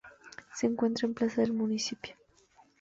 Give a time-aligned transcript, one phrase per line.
[0.55, 2.15] Se encuentra en Plaza del Municipio.